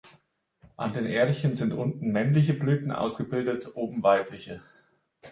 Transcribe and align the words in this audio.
An 0.77 0.93
den 0.93 1.05
Ährchen 1.05 1.53
sind 1.53 1.73
unten 1.73 2.11
männliche 2.11 2.55
Blüten 2.55 2.91
ausgebildet, 2.91 3.75
oben 3.75 4.01
weibliche. 4.01 4.59